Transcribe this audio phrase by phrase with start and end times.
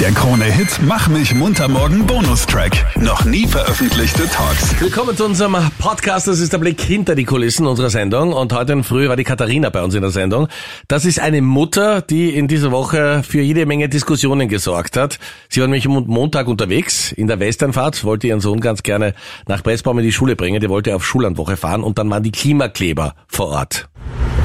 [0.00, 2.70] Der Krone-Hit Mach mich munter morgen Bonustrack.
[3.00, 4.80] Noch nie veröffentlichte Talks.
[4.80, 6.28] Willkommen zu unserem Podcast.
[6.28, 8.32] Das ist der Blick hinter die Kulissen unserer Sendung.
[8.32, 10.46] Und heute in Früh war die Katharina bei uns in der Sendung.
[10.86, 15.18] Das ist eine Mutter, die in dieser Woche für jede Menge Diskussionen gesorgt hat.
[15.48, 19.14] Sie war nämlich am Montag unterwegs in der Westernfahrt, wollte ihren Sohn ganz gerne
[19.48, 20.60] nach Pressbaum in die Schule bringen.
[20.60, 23.88] Die wollte auf Schullandwoche fahren und dann waren die Klimakleber vor Ort.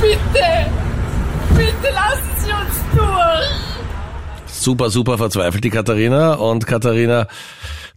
[0.01, 0.65] Bitte
[4.63, 6.35] Super, super verzweifelt die Katharina.
[6.35, 7.27] Und Katharina,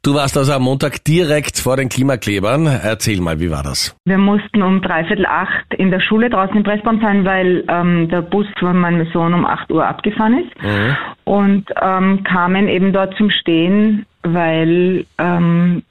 [0.02, 2.66] du warst also am Montag direkt vor den Klimaklebern.
[2.66, 3.96] Erzähl mal, wie war das?
[4.04, 8.23] Wir mussten um dreiviertel acht in der Schule draußen im Pressbaum sein, weil ähm, der
[8.23, 10.60] Bus von meinem Sohn um acht Uhr abgefahren ist.
[10.60, 10.96] Mhm.
[11.23, 15.84] Und ähm, kamen eben dort zum Stehen, weil ähm,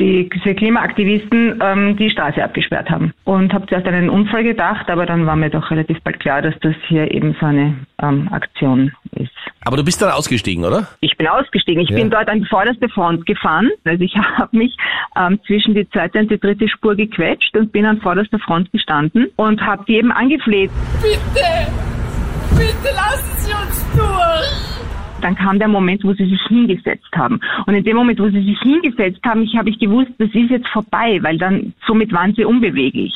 [0.00, 3.12] die, diese Klimaaktivisten ähm, die Straße abgesperrt haben.
[3.22, 6.42] Und habe zuerst an einen Unfall gedacht, aber dann war mir doch relativ bald klar,
[6.42, 9.30] dass das hier eben so eine ähm, Aktion ist.
[9.68, 10.88] Aber du bist dann ausgestiegen, oder?
[11.02, 11.82] Ich bin ausgestiegen.
[11.82, 11.96] Ich Ja.
[11.96, 13.68] bin dort an die vorderste Front gefahren.
[13.84, 14.74] Also ich habe mich
[15.14, 19.26] ähm, zwischen die zweite und die dritte Spur gequetscht und bin an vorderster Front gestanden
[19.36, 20.70] und habe die eben angefleht.
[21.02, 21.70] Bitte!
[22.56, 25.20] Bitte lassen Sie uns durch!
[25.20, 27.38] Dann kam der Moment, wo sie sich hingesetzt haben.
[27.66, 30.48] Und in dem Moment, wo sie sich hingesetzt haben, ich habe ich gewusst, das ist
[30.48, 33.12] jetzt vorbei, weil dann somit waren sie unbeweglich.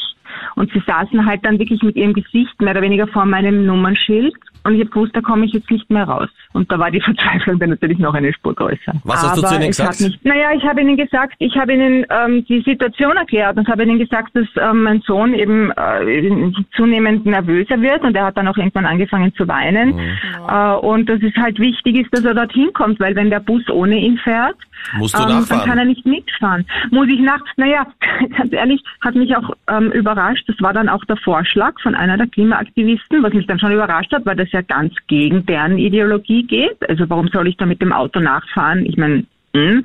[0.57, 4.35] Und sie saßen halt dann wirklich mit ihrem Gesicht mehr oder weniger vor meinem Nummernschild.
[4.65, 6.29] Und ich habe gewusst, da komme ich jetzt nicht mehr raus.
[6.53, 8.93] Und da war die Verzweiflung dann natürlich noch eine Spur größer.
[9.05, 10.01] Was hast du Aber zu ihnen gesagt?
[10.01, 13.83] Nicht, naja, ich habe ihnen gesagt, ich habe ihnen ähm, die Situation erklärt und habe
[13.83, 18.49] ihnen gesagt, dass ähm, mein Sohn eben äh, zunehmend nervöser wird und er hat dann
[18.49, 19.97] auch irgendwann angefangen zu weinen.
[19.97, 20.19] Mhm.
[20.49, 23.69] Äh, und dass es halt wichtig ist, dass er dorthin kommt, weil wenn der Bus
[23.69, 24.57] ohne ihn fährt,
[24.99, 26.67] Musst du ähm, dann kann er nicht mitfahren.
[26.91, 27.87] Muss ich nach, naja,
[28.37, 30.45] ganz ehrlich, hat mich auch ähm, überrascht.
[30.49, 34.13] Das war dann auch der Vorschlag von einer der Klimaaktivisten, was mich dann schon überrascht
[34.13, 36.89] hat, weil das ja ganz gegen deren Ideologie geht.
[36.89, 38.87] Also warum soll ich da mit dem Auto nachfahren?
[38.87, 39.85] Ich meine, hm.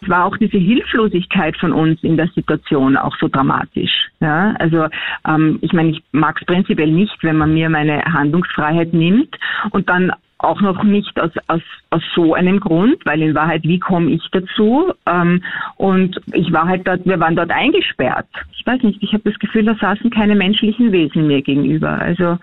[0.00, 4.08] es war auch diese Hilflosigkeit von uns in der Situation auch so dramatisch.
[4.20, 4.86] Ja, also
[5.26, 9.36] ähm, ich meine, ich mag es prinzipiell nicht, wenn man mir meine Handlungsfreiheit nimmt
[9.70, 13.80] und dann auch noch nicht aus, aus, aus so einem Grund, weil in Wahrheit, wie
[13.80, 14.92] komme ich dazu?
[15.06, 15.42] Ähm,
[15.76, 18.28] und ich war halt dort, wir waren dort eingesperrt.
[18.56, 21.90] Ich weiß nicht, ich habe das Gefühl, da saßen keine menschlichen Wesen mir gegenüber.
[21.90, 22.38] Also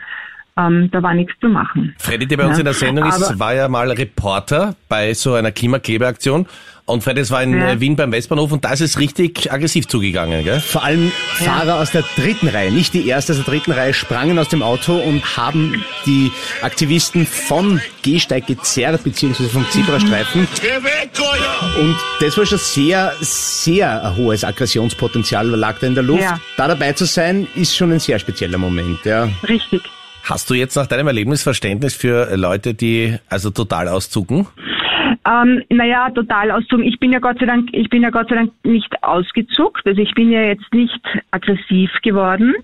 [0.58, 1.96] ähm, da war nichts zu machen.
[2.00, 5.14] Freddy, der bei uns Ja, in der Sendung ist, aber- war ja mal Reporter bei
[5.14, 6.46] so einer Klimaklebeaktion.
[6.88, 7.80] Und Freddy, es war in Ja.
[7.80, 10.60] Wien beim Westbahnhof und da ist es richtig aggressiv zugegangen, gell?
[10.60, 14.38] Vor allem Fahrer aus der dritten Reihe, nicht die erste aus der dritten Reihe, sprangen
[14.38, 20.48] aus dem Auto und haben die Aktivisten vom Gehsteig gezerrt, beziehungsweise vom Zebrastreifen.
[21.82, 26.22] Und das war schon sehr, sehr ein hohes Aggressionspotenzial, lag da in der Luft.
[26.22, 26.40] Ja.
[26.56, 29.28] Da dabei zu sein, ist schon ein sehr spezieller Moment, ja.
[29.48, 29.82] Richtig.
[30.28, 34.48] Hast du jetzt nach deinem Erlebnis Verständnis für Leute, die also total auszucken?
[35.28, 36.86] Ähm, naja, total auszucken.
[36.86, 39.86] Ich bin ja Gott sei Dank, ich bin ja Gott sei Dank nicht ausgezuckt.
[39.86, 41.00] Also ich bin ja jetzt nicht
[41.30, 42.56] aggressiv geworden.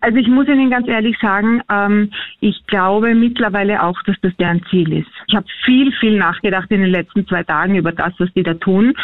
[0.00, 4.62] Also ich muss Ihnen ganz ehrlich sagen, ähm, ich glaube mittlerweile auch, dass das deren
[4.70, 5.10] Ziel ist.
[5.26, 8.54] Ich habe viel, viel nachgedacht in den letzten zwei Tagen über das, was die da
[8.54, 8.94] tun.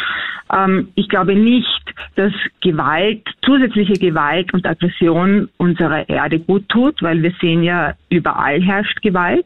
[0.51, 7.21] Ähm, ich glaube nicht, dass Gewalt, zusätzliche Gewalt und Aggression unserer Erde gut tut, weil
[7.21, 9.45] wir sehen ja, überall herrscht Gewalt.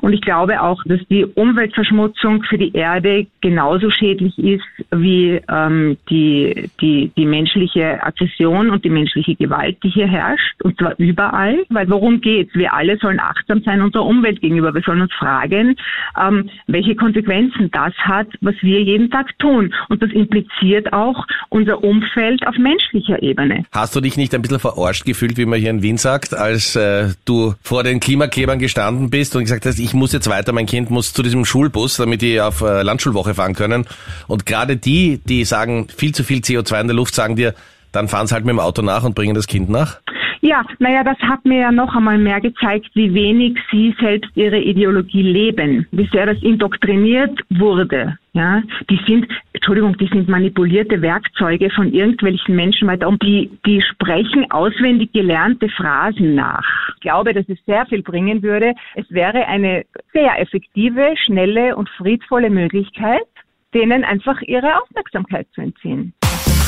[0.00, 5.96] Und ich glaube auch, dass die Umweltverschmutzung für die Erde genauso schädlich ist wie ähm,
[6.08, 10.60] die, die, die menschliche Aggression und die menschliche Gewalt, die hier herrscht.
[10.62, 11.64] Und zwar überall.
[11.68, 12.54] Weil worum geht's?
[12.54, 14.74] Wir alle sollen achtsam sein unserer Umwelt gegenüber.
[14.74, 15.76] Wir sollen uns fragen,
[16.20, 19.74] ähm, welche Konsequenzen das hat, was wir jeden Tag tun.
[19.88, 23.64] Und das impliziert auch unser Umfeld auf menschlicher Ebene.
[23.72, 26.76] Hast du dich nicht ein bisschen verarscht gefühlt, wie man hier in Wien sagt, als
[26.76, 30.66] äh, du vor den Klimaklebern gestanden bist und gesagt hast, ich muss jetzt weiter, mein
[30.66, 33.86] Kind muss zu diesem Schulbus, damit die auf äh, Landschulwoche fahren können.
[34.28, 37.54] Und gerade die, die sagen, viel zu viel CO2 in der Luft, sagen dir,
[37.90, 39.98] dann fahren sie halt mit dem Auto nach und bringen das Kind nach.
[40.42, 44.58] Ja, naja, das hat mir ja noch einmal mehr gezeigt, wie wenig sie selbst ihre
[44.58, 48.16] Ideologie leben, wie sehr das indoktriniert wurde.
[48.32, 53.82] Ja, die sind, Entschuldigung, die sind manipulierte Werkzeuge von irgendwelchen Menschen weiter und die, die
[53.82, 56.64] sprechen auswendig gelernte Phrasen nach.
[56.94, 58.74] Ich glaube, dass es sehr viel bringen würde.
[58.94, 63.26] Es wäre eine sehr effektive, schnelle und friedvolle Möglichkeit,
[63.74, 66.14] denen einfach ihre Aufmerksamkeit zu entziehen.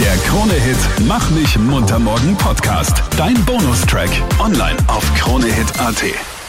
[0.03, 3.05] Der Krone-Hit Mach mich munter morgen Podcast.
[3.17, 4.11] Dein Bonustrack.
[4.41, 6.42] Online auf kronehit.at.